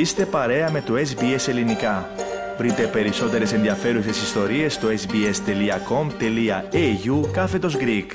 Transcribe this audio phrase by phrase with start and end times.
[0.00, 2.08] Είστε παρέα με το SBS Ελληνικά.
[2.58, 5.30] Βρείτε περισσότερες ενδιαφέρουσες ιστορίες στο sbs.com.au
[7.32, 8.06] κάθετος Greek.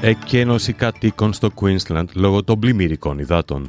[0.00, 3.68] Εκένωση κατοίκων στο Queensland λόγω των πλημμυρικών υδάτων.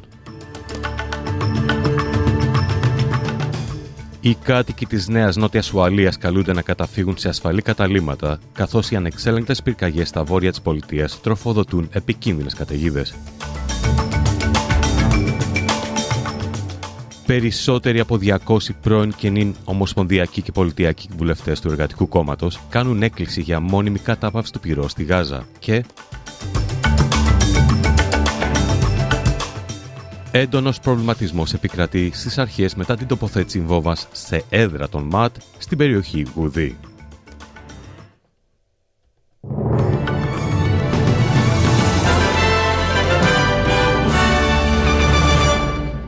[4.20, 9.62] Οι κάτοικοι της Νέας Νότιας Ουαλίας καλούνται να καταφύγουν σε ασφαλή καταλήμματα, καθώς οι ανεξέλεγκτες
[9.62, 13.14] πυρκαγιές στα βόρεια της πολιτείας τροφοδοτούν επικίνδυνες καταιγίδες.
[17.26, 23.40] Περισσότεροι από 200 πρώην και νυν ομοσπονδιακοί και πολιτιακοί βουλευτές του Εργατικού Κόμματος κάνουν έκκληση
[23.40, 25.84] για μόνιμη κατάπαυση του πυρός στη Γάζα και
[30.38, 36.26] Έντονος προβληματισμός επικρατεί στις αρχές μετά την τοποθέτηση βόμβας σε έδρα των ΜΑΤ στην περιοχή
[36.34, 36.76] Γουδί.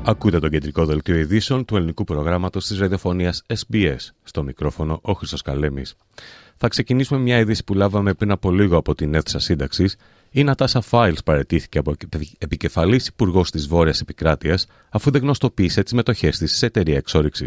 [0.04, 4.08] Ακούτε το κεντρικό δελτίο ειδήσεων του ελληνικού προγράμματος της ραδιοφωνίας SBS.
[4.22, 5.94] Στο μικρόφωνο ο Χρήστος Καλέμης.
[6.56, 9.96] Θα ξεκινήσουμε μια είδηση που λάβαμε πριν από λίγο από την αίθουσα σύνταξης.
[10.32, 11.94] Η Νατάσα Φάιλς παρετήθηκε από
[12.38, 17.46] επικεφαλής υπουργός της Βόρειας Επικράτειας, αφού δεν γνωστοποίησε τις μετοχές της σε εταιρεία εξόριξη.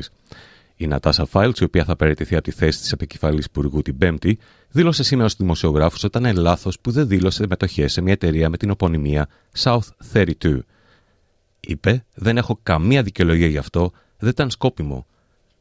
[0.76, 4.40] Η Νατάσα Φάιλς, η οποία θα παραιτηθεί από τη θέση της επικεφαλής υπουργού την Πέμπτη,
[4.70, 8.58] δήλωσε σήμερα στους δημοσιογράφους ότι ήταν λάθος που δεν δήλωσε μετοχές σε μια εταιρεία με
[8.58, 10.60] την οπονημία South 32.
[11.60, 15.06] Είπε: Δεν έχω καμία δικαιολογία γι' αυτό, δεν ήταν σκόπιμο.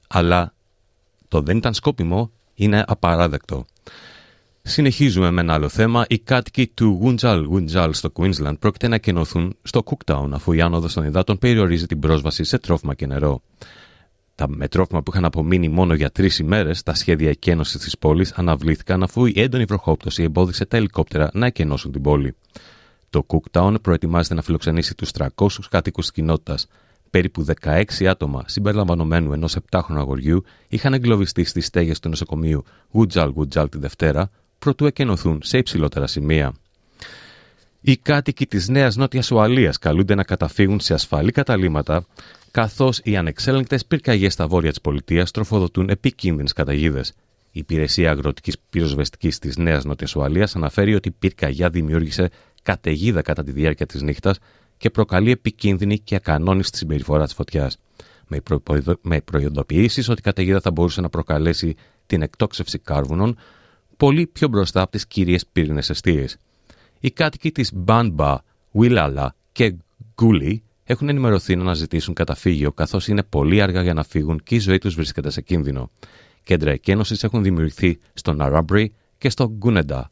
[0.09, 0.55] Αλλά
[1.29, 3.65] το δεν ήταν σκόπιμο είναι απαράδεκτο.
[4.65, 6.05] Συνεχίζουμε με ένα άλλο θέμα.
[6.09, 10.93] Οι κάτοικοι του Γουντζάλ Γουντζάλ στο Queensland πρόκειται να κενωθούν στο Cooktown αφού η άνοδος
[10.93, 13.43] των υδάτων περιορίζει την πρόσβαση σε τρόφιμα και νερό.
[14.35, 18.33] Τα με τρόφιμα που είχαν απομείνει μόνο για τρεις ημέρες, τα σχέδια εκένωσης της πόλης
[18.33, 22.35] αναβλήθηκαν αφού η έντονη βροχόπτωση εμπόδισε τα ελικόπτερα να εκενώσουν την πόλη.
[23.11, 25.29] Το Cooktown προετοιμάζεται να φιλοξενήσει τους 300
[25.71, 26.67] κάτοικους της κοινότητας.
[27.11, 33.69] Περίπου 16 άτομα, συμπεριλαμβανομένου ενός 7χρονου αγοριού, είχαν εγκλωβιστεί στις στέγες του νοσοκομείου Γουτζάλ Γουτζάλ
[33.69, 34.31] τη Δευτέρα,
[34.63, 36.55] προτού εκενωθούν σε υψηλότερα σημεία.
[37.81, 42.07] Οι κάτοικοι της Νέας Νότιας Ουαλίας καλούνται να καταφύγουν σε ασφαλή καταλήμματα,
[42.51, 47.13] καθώς οι ανεξέλεγκτες πυρκαγιές στα βόρεια της πολιτείας τροφοδοτούν επικίνδυνες καταιγίδες.
[47.55, 52.31] Η Υπηρεσία Αγροτικής Πυροσβεστικής της Νέας Νότιας Ουαλίας αναφέρει ότι η πυρκαγιά δημιούργησε
[52.63, 54.39] καταιγίδα κατά τη διάρκεια της νύχτας
[54.77, 57.79] και προκαλεί επικίνδυνη και ακανόνιστη συμπεριφορά της φωτιάς.
[59.03, 61.75] Με προειδοποιήσεις ότι η καταιγίδα θα μπορούσε να προκαλέσει
[62.07, 63.37] την εκτόξευση κάρβουνων
[64.03, 66.37] πολύ πιο μπροστά από τις κύριε πύρινες αιστείες.
[67.01, 68.37] Οι κάτοικοι της Μπάνμπα,
[68.73, 69.75] Βίλαλα και
[70.15, 74.59] Γκούλι έχουν ενημερωθεί να αναζητήσουν καταφύγιο καθώς είναι πολύ αργά για να φύγουν και η
[74.59, 75.91] ζωή τους βρίσκεται σε κίνδυνο.
[76.45, 80.11] Κέντρα εκένωσης έχουν δημιουργηθεί στο Ναράμπρι και στο Γκούνεντα.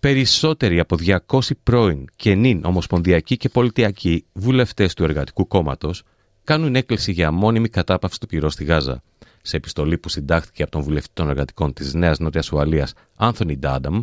[0.00, 6.02] Περισσότεροι από 200 πρώην και νυν ομοσπονδιακοί και πολιτιακοί βουλευτές του Εργατικού Κόμματος
[6.44, 9.02] κάνουν έκκληση για μόνιμη κατάπαυση του πυρός στη Γάζα
[9.42, 14.02] σε επιστολή που συντάχθηκε από τον βουλευτή των εργατικών της Νέας Νότιας Ουαλίας, Άνθονι Ντάνταμ,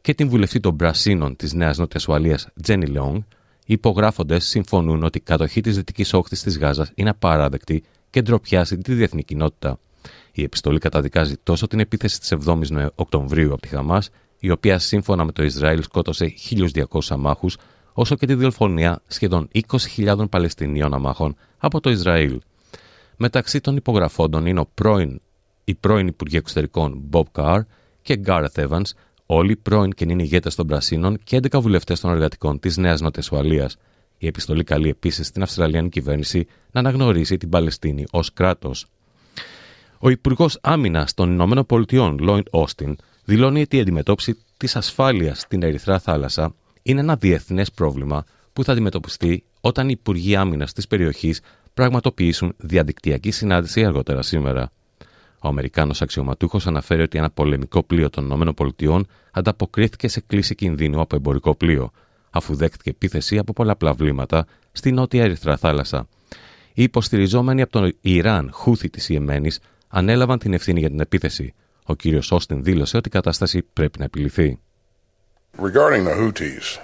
[0.00, 3.22] και την βουλευτή των Πρασίνων της Νέας Νότιας Ουαλίας, Τζένι Λόγκ,
[3.66, 8.78] οι υπογράφοντες συμφωνούν ότι η κατοχή της δυτικής όχθης της Γάζας είναι απαράδεκτη και ντροπιάζει
[8.78, 9.78] τη διεθνή κοινότητα.
[10.32, 15.24] Η επιστολή καταδικάζει τόσο την επίθεση της 7η Οκτωβρίου από τη Χαμάς, η οποία σύμφωνα
[15.24, 17.48] με το Ισραήλ σκότωσε 1.200 αμάχου,
[17.94, 19.48] όσο και τη διελφωνία σχεδόν
[19.96, 22.40] 20.000 Παλαιστινίων αμάχων από το Ισραήλ.
[23.16, 25.20] Μεταξύ των υπογραφόντων είναι ο πρώην,
[25.64, 27.60] η πρώην Υπουργή Εξωτερικών Bob Carr
[28.02, 28.90] και Gareth Evans,
[29.26, 33.22] όλοι πρώην και νυν ηγέτες των Πρασίνων και 11 βουλευτές των εργατικών της Νέας Νότια
[33.32, 33.70] Ουαλία.
[34.18, 38.86] Η επιστολή καλεί επίσης την Αυστραλιανή κυβέρνηση να αναγνωρίσει την Παλαιστίνη ως κράτος.
[39.98, 45.62] Ο Υπουργός Άμυνας των Ηνωμένων Πολιτειών, Λόιντ Όστιν, δηλώνει ότι η αντιμετώπιση της ασφάλειας στην
[45.62, 46.54] Ερυθρά Θάλασσα
[46.86, 51.40] είναι ένα διεθνές πρόβλημα που θα αντιμετωπιστεί όταν οι Υπουργοί Άμυνας της περιοχής
[51.74, 54.70] πραγματοποιήσουν διαδικτυακή συνάντηση αργότερα σήμερα.
[55.38, 61.16] Ο Αμερικάνος αξιωματούχος αναφέρει ότι ένα πολεμικό πλοίο των ΗΠΑ ανταποκρίθηκε σε κλίση κινδύνου από
[61.16, 61.90] εμπορικό πλοίο,
[62.30, 66.06] αφού δέχτηκε επίθεση από πολλαπλά βλήματα στη νότια Ερυθρά θάλασσα.
[66.74, 71.54] Οι υποστηριζόμενοι από τον Ιράν Χούθη της Ιεμένης ανέλαβαν την ευθύνη για την επίθεση.
[71.84, 74.58] Ο κύριος Όστιν δήλωσε ότι η κατάσταση πρέπει να επιληθεί.
[75.57, 76.79] Regarding the Houthis,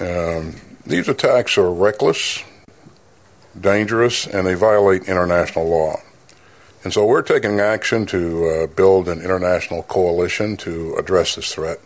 [0.00, 0.54] um,
[0.86, 2.42] these attacks are reckless,
[3.60, 5.96] dangerous, and they violate international law.
[6.84, 11.78] And so we're taking action to uh, build an international coalition to address this threat.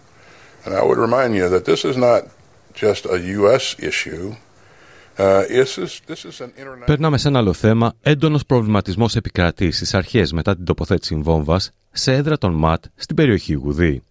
[0.64, 2.22] And I would remind you that this is not
[2.74, 3.76] just a U.S.
[3.78, 4.36] issue.
[5.18, 6.86] Uh, this is, this is an international...
[6.86, 7.94] Περνάμε σε ένα άλλο θέμα.
[8.02, 11.60] Έντονο προβληματισμό επικρατεί στι αρχέ μετά την τοποθέτηση βόμβα
[11.92, 14.02] σε έδρα των ΜΑΤ στην περιοχή Γουδή.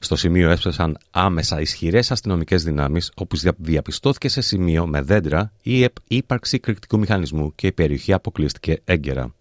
[0.00, 6.58] Στο σημείο έσπασαν άμεσα ισχυρές αστυνομικές δυνάμεις, όπου διαπιστώθηκε σε σημείο με δέντρα η ύπαρξη
[6.58, 9.34] κριτικού μηχανισμού και η περιοχή αποκλείστηκε έγκαιρα.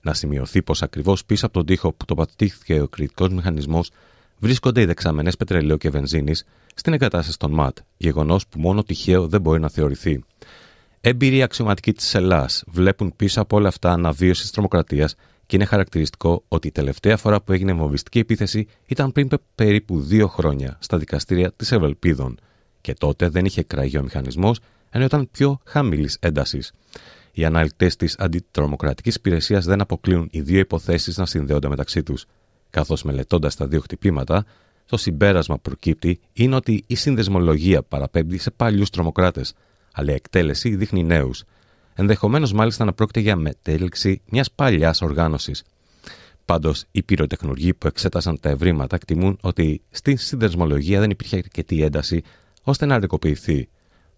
[0.00, 3.90] Να σημειωθεί πως ακριβώς πίσω από τον τοίχο που τοποθετήθηκε ο κριτικό μηχανισμός
[4.38, 6.44] βρίσκονται οι δεξαμενές πετρελαίου και βενζίνης
[6.74, 10.24] στην εγκατάσταση των ΜΑΤ, γεγονός που μόνο τυχαίο δεν μπορεί να θεωρηθεί.
[11.00, 15.14] Έμπειροι αξιωματικοί της Ελλάδα βλέπουν πίσω από όλα αυτά αναβίωσης τη τρομοκρατίας
[15.50, 20.26] και είναι χαρακτηριστικό ότι η τελευταία φορά που έγινε βομβιστική επίθεση ήταν πριν περίπου δύο
[20.28, 22.38] χρόνια στα δικαστήρια της Ευελπίδων
[22.80, 24.60] και τότε δεν είχε κραγεί ο μηχανισμός
[24.90, 26.72] ενώ ήταν πιο χαμηλής έντασης.
[27.32, 32.26] Οι αναλυτέ της αντιτρομοκρατικής υπηρεσίας δεν αποκλείουν οι δύο υποθέσεις να συνδέονται μεταξύ τους.
[32.70, 34.44] Καθώς μελετώντας τα δύο χτυπήματα,
[34.86, 39.54] το συμπέρασμα προκύπτει είναι ότι η συνδεσμολογία παραπέμπει σε παλιούς τρομοκράτες,
[39.92, 41.44] αλλά η εκτέλεση δείχνει νέους.
[42.00, 45.62] Ενδεχομένως μάλιστα να πρόκειται για μετέληξη μιας παλιάς οργάνωσης.
[46.44, 52.22] Πάντως, οι πυροτεχνουργοί που εξέτασαν τα ευρήματα εκτιμούν ότι στην συνδεσμολογία δεν υπήρχε αρκετή ένταση
[52.62, 53.68] ώστε να ρεκοποιηθεί.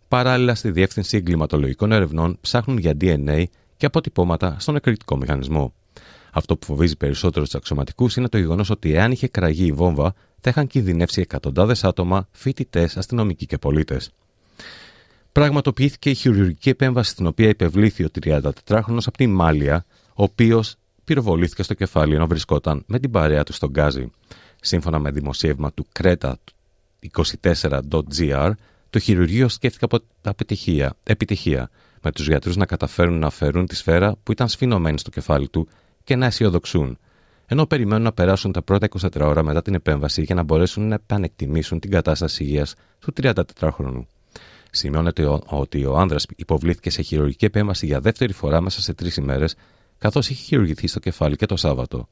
[0.09, 3.45] Παράλληλα, στη Διεύθυνση Εγκληματολογικών Ερευνών ψάχνουν για DNA
[3.77, 5.75] και αποτυπώματα στον εκρηκτικό μηχανισμό.
[6.33, 10.15] Αυτό που φοβίζει περισσότερο τους αξιωματικούς είναι το γεγονός ότι εάν είχε κραγεί η βόμβα,
[10.41, 14.11] θα είχαν κινδυνεύσει εκατοντάδες άτομα, φοιτητές, αστυνομικοί και πολίτες.
[15.33, 21.63] Πραγματοποιήθηκε η χειρουργική επέμβαση στην οποία υπευλήθη ο 34χρονο από τη Μάλια, ο οποίος πυροβολήθηκε
[21.63, 24.11] στο κεφάλι ενώ βρισκόταν με την παρέα του στον Γκάζι.
[24.61, 26.39] Σύμφωνα με δημοσίευμα του Κρέτα
[27.43, 28.53] 24.gr,
[28.91, 31.71] το χειρουργείο σκέφτηκε από επιτυχία, επιτυχία
[32.03, 35.69] με τους γιατρούς να καταφέρουν να αφαιρούν τη σφαίρα που ήταν σφινωμένη στο κεφάλι του
[36.05, 36.99] και να αισιοδοξούν,
[37.47, 40.95] ενώ περιμένουν να περάσουν τα πρώτα 24 ώρα μετά την επέμβαση για να μπορέσουν να
[40.95, 44.05] επανεκτιμήσουν την κατάσταση υγείας του 34χρονου.
[44.75, 49.55] Σημειώνεται ότι ο άνδρας υποβλήθηκε σε χειρουργική επέμβαση για δεύτερη φορά μέσα σε τρεις ημέρες,
[49.99, 52.09] καθώς είχε χειρουργηθεί στο κεφάλι και το Σάββατο.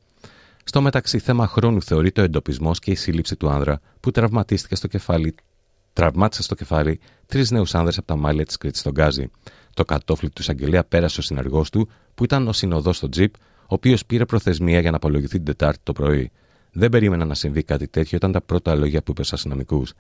[0.65, 4.87] Στο μεταξύ, θέμα χρόνου θεωρείται ο εντοπισμός και η σύλληψη του άνδρα που τραυματίστηκε στο
[4.87, 5.35] κεφάλι,
[5.93, 9.31] τραυμάτισε στο κεφάλι τρεις νέους άνδρες από τα μάλια της Κρήτης στον Γκάζι.
[9.75, 13.75] Το κατόφλι του εισαγγελέα πέρασε ο συνεργός του, που ήταν ο συνοδός στο τζιπ, ο
[13.75, 16.31] οποίος πήρε προθεσμία για να απολογηθεί την Τετάρτη το πρωί.
[16.73, 19.93] Δεν περίμενα να συμβεί κάτι τέτοιο, ήταν τα πρώτα λόγια που είπε στους αστυνομικούς.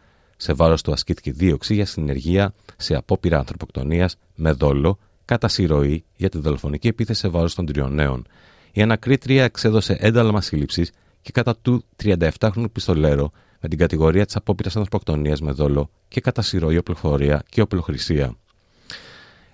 [0.43, 6.29] Σε βάρος του ασκήθηκε δίωξη για συνεργεία σε απόπειρα ανθρωποκτονίας με δόλο κατά συρροή για
[6.29, 8.27] τη δολοφονική επίθεση σε βάρος των τριών νέων.
[8.73, 10.91] Η ανακρίτρια εξέδωσε ένταλμα σύλληψης
[11.23, 16.43] και κατά του 37χρονου πιστολέρο με την κατηγορία της απόπειρας ανθρωποκτονίας με δόλο και κατά
[16.43, 18.37] συρροή οπλοφορία και οπλοχρησία.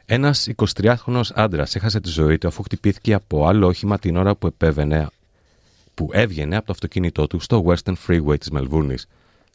[0.05, 4.47] Ένας 23χρονο άντρας έχασε τη ζωή του αφού χτυπήθηκε από άλλο όχημα την ώρα που
[4.47, 5.09] επέβαινε
[5.95, 8.97] που έβγαινε από το αυτοκίνητό του στο Western Freeway της Μελβούρνη.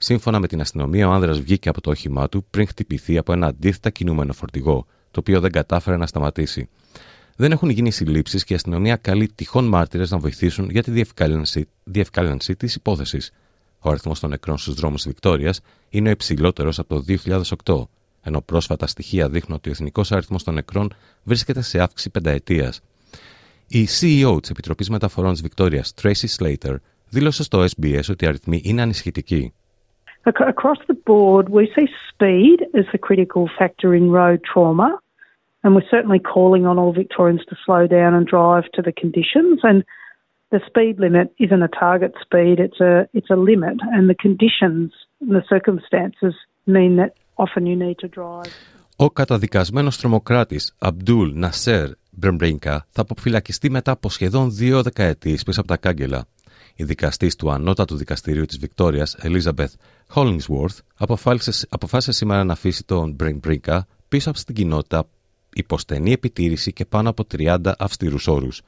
[0.03, 3.47] Σύμφωνα με την αστυνομία, ο άνδρας βγήκε από το όχημά του πριν χτυπηθεί από ένα
[3.47, 6.69] αντίθετα κινούμενο φορτηγό, το οποίο δεν κατάφερε να σταματήσει.
[7.35, 11.67] Δεν έχουν γίνει συλλήψεις και η αστυνομία καλεί τυχόν μάρτυρες να βοηθήσουν για τη διευκάλυνση,
[11.83, 13.31] διευκάλυνση της υπόθεσης.
[13.79, 15.59] Ο αριθμός των νεκρών στους δρόμους της Βικτόριας
[15.89, 17.87] είναι ο υψηλότερος από το 2008,
[18.21, 20.93] ενώ πρόσφατα στοιχεία δείχνουν ότι ο εθνικός αριθμός των νεκρών
[21.23, 22.81] βρίσκεται σε αύξηση πενταετίας.
[23.67, 26.75] Η CEO της Επιτροπής Μεταφορών της Βικτόριας, Tracy Slater,
[27.09, 29.53] δήλωσε στο SBS ότι οι αριθμοί είναι ανησυχητικοί.
[30.25, 34.99] Across the board, we see speed as the critical factor in road trauma,
[35.63, 39.61] and we're certainly calling on all Victorians to slow down and drive to the conditions.
[39.63, 39.83] And
[40.51, 44.91] the speed limit isn't a target speed; it's a it's a limit, and the conditions
[45.21, 46.35] and the circumstances
[46.67, 48.51] mean that often you need to drive.
[48.95, 55.69] Ο καταδικασμένος τρομοκράτης Αμπτούλ Νασέρ Μπρεμπρίνκα θα αποφυλακιστεί μετά από σχεδόν δύο δεκαετίες πίσω από
[55.69, 56.25] τα κάγκελα.
[56.75, 59.73] Η δικαστής του Ανώτατου Δικαστηρίου της Βικτόριας, Elizabeth
[60.13, 60.77] Hollingsworth,
[61.69, 65.09] αποφάσισε σήμερα να αφήσει τον Μπρεμπρίνκα πίσω από στην κοινότητα
[65.53, 68.61] υποστενή επιτήρηση και πάνω από 30 αυστηρούς όρους.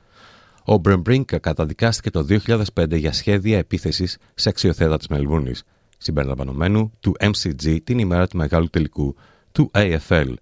[0.66, 5.64] Ο Μπρεμπρίνκα καταδικάστηκε το 2005 για σχέδια επίθεσης σε αξιοθέατα της Μελβούνης
[6.04, 9.16] συμπεριλαμβανομένου του MCG την ημέρα του μεγάλου τελικού
[9.52, 10.34] του AFL.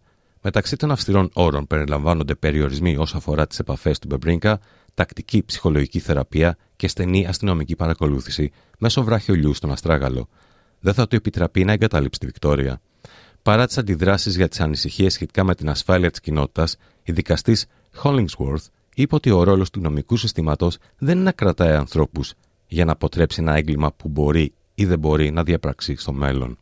[0.41, 4.59] Μεταξύ των αυστηρών όρων περιλαμβάνονται περιορισμοί όσον αφορά τις επαφές του Μπεμπρίνκα,
[4.93, 10.29] τακτική ψυχολογική θεραπεία και στενή αστυνομική παρακολούθηση μέσω βραχιολιού στον Αστράγαλο.
[10.79, 12.81] Δεν θα του επιτραπεί να εγκαταλείψει τη Βικτόρια.
[13.41, 17.65] Παρά τις αντιδράσεις για τις ανησυχίες σχετικά με την ασφάλεια της κοινότητας, η δικαστής
[18.03, 22.33] Hollingsworth είπε ότι ο ρόλος του νομικού συστήματος δεν είναι να κρατάει ανθρώπους
[22.67, 26.57] για να αποτρέψει ένα έγκλημα που μπορεί ή δεν μπορεί να διαπράξει στο μέλλον.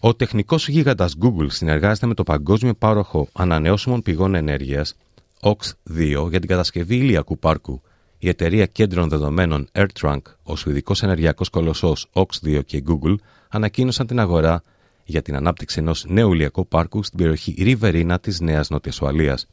[0.00, 4.94] Ο τεχνικός γίγαντας Google συνεργάζεται με το παγκόσμιο πάροχο ανανεώσιμων πηγών ενέργειας
[5.40, 7.82] OX2 για την κατασκευή ηλιακού πάρκου.
[8.18, 13.14] Η εταιρεία κέντρων δεδομένων AirTrunk, ο σουηδικός ενεργειακός κολοσσός OX2 και Google
[13.48, 14.62] ανακοίνωσαν την αγορά
[15.04, 19.46] για την ανάπτυξη ενός νέου ηλιακού πάρκου στην περιοχή Ριβερίνα της Νέας Νότιας Ουαλίας.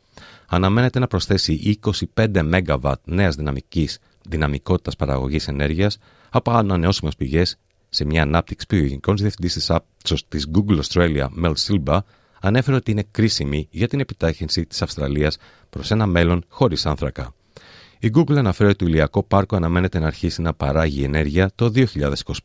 [0.47, 1.79] Αναμένεται να προσθέσει
[2.15, 3.35] 25 ΜΒ νέας
[4.29, 5.97] δυναμικότητας παραγωγής ενέργειας
[6.29, 7.57] από ανανεώσιμες πηγές
[7.89, 9.71] σε μια ανάπτυξη που ο Γενικό Διευθυντής
[10.27, 11.99] της Google Australia, Mel Silva,
[12.45, 15.37] ανέφερε ότι είναι κρίσιμη για την επιτάχυνση της Αυστραλίας
[15.69, 17.33] προς ένα μέλλον χωρίς άνθρακα.
[17.99, 21.71] Η Google αναφέρει ότι το ηλιακό πάρκο αναμένεται να αρχίσει να παράγει ενέργεια το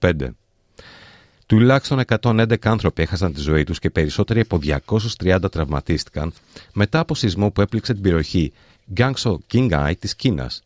[0.01, 0.13] 2025.
[1.47, 4.59] Τουλάχιστον 111 άνθρωποι έχασαν τη ζωή τους και περισσότεροι από
[5.19, 6.33] 230 τραυματίστηκαν
[6.73, 8.53] μετά από σεισμό που έπληξε την περιοχή
[8.97, 10.63] Gangso Kingai της Κίνας.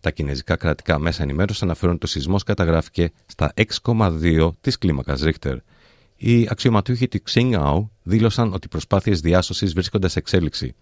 [0.00, 3.52] Τα κινέζικα κρατικά μέσα ενημέρωσης αναφέρουν ότι ο σεισμός καταγράφηκε στα
[3.84, 5.56] 6,2 της κλίμακας Ρίχτερ.
[6.24, 10.74] Οι αξιωματούχοι του Xingao δήλωσαν ότι οι προσπάθειες διάσωσης βρίσκονται σε εξέλιξη.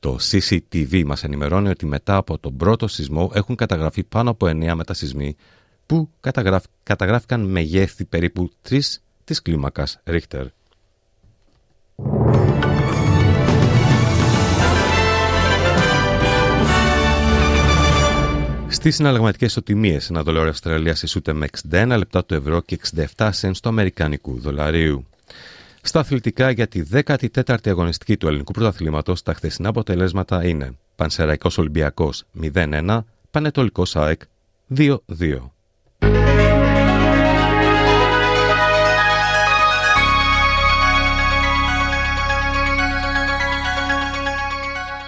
[0.00, 4.72] Το CCTV μας ενημερώνει ότι μετά από τον πρώτο σεισμό έχουν καταγραφεί πάνω από 9
[4.74, 5.36] μετασυσμοί
[5.86, 6.10] που
[6.82, 8.78] καταγράφηκαν μεγέθη περίπου 3
[9.24, 10.46] της κλίμακας Ρίχτερ.
[18.68, 22.78] Στις συναλλαγματικές ισοτιμίες, ένα δολάριο Αυστραλία ισούται με 61 λεπτά του ευρώ και
[23.16, 25.06] 67 σεν του Αμερικανικού δολαρίου.
[25.82, 32.10] Στα αθλητικά για τη 14η αγωνιστική του ελληνικού πρωταθλήματος, τα χθεσινά αποτελέσματα είναι Πανσεραϊκό Ολυμπιακό
[32.54, 32.98] 0-1,
[33.30, 34.20] Πανετολικός ΑΕΚ
[34.76, 34.96] 2-2.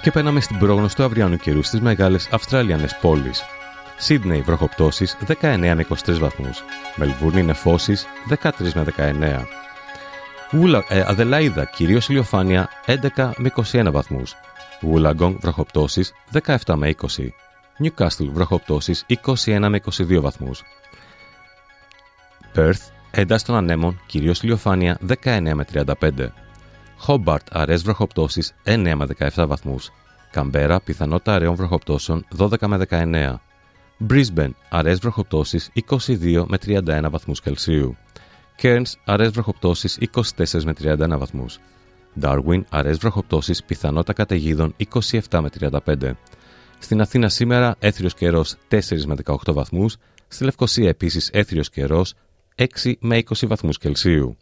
[0.09, 3.43] Και πέναμε στην πρόγνωση του αυριανού καιρού στις μεγάλες Αυστραλιανές πόλεις.
[3.99, 6.65] Σίδνεϊ βροχοπτώσεις 19 με 23 βαθμούς.
[6.97, 9.47] Μελβούρνη νεφώσεις 13 με 19.
[10.53, 14.35] Ούλα, ε, Αδελαίδα κυρίως ηλιοφάνεια 11 με 21 βαθμούς.
[14.81, 17.35] Βούλαγκονγκ βροχοπτώσεις 17 με 20.
[17.79, 20.63] Νιουκάστλ βροχοπτώσεις 21 με 22 βαθμούς.
[22.53, 26.33] Πέρθ ένταση των ανέμων κυρίως ηλιοφάνεια 19 με 35.
[26.99, 29.91] Χόμπαρτ αραιέ βροχοπτώσεις 9 με 17 βαθμούς.
[30.31, 33.35] Καμπέρα πιθανότητα αραιών βροχοπτώσεων 12 με 19.
[34.09, 35.71] Brisbane αραιέ βροχοπτώσεις
[36.07, 37.97] 22 με 31 βαθμούς Κελσίου.
[38.63, 39.99] Cairns αραιέ βροχοπτώσεις
[40.37, 41.59] 24 με 31 βαθμούς.
[42.21, 44.75] Darwin αραιέ βροχοπτώσεις πιθανότητα καταιγίδων
[45.31, 46.11] 27 με 35.
[46.79, 49.97] Στην Αθήνα σήμερα έθριος καιρός 4 με 18 βαθμούς.
[50.29, 52.15] Στη Λευκοσία επίσης έθριος καιρός
[52.55, 54.37] 6 με 20 βαθμούς Κελσίου.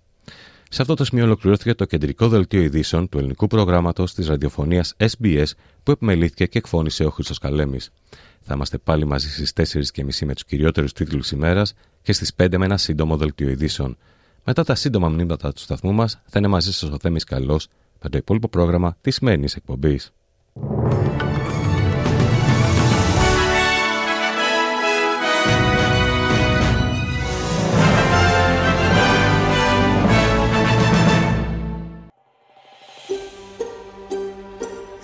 [0.77, 5.47] Σε αυτό το σημείο ολοκληρώθηκε το κεντρικό δελτίο ειδήσεων του ελληνικού προγράμματος της ραδιοφωνίας SBS
[5.83, 7.93] που επιμελήθηκε και εκφώνησε ο Χρυσό Καλέμης.
[8.41, 9.53] Θα είμαστε πάλι μαζί στις
[9.95, 13.97] 4.30 με τους κυριότερους τίτλους ημέρας και στις 5 με ένα σύντομο δελτίο ειδήσεων.
[14.45, 17.69] Μετά τα σύντομα μνήματα του σταθμού μας, θα είναι μαζί σας ο Θέμης Καλός
[18.03, 20.13] με το υπόλοιπο πρόγραμμα της σημερινής εκπομπής.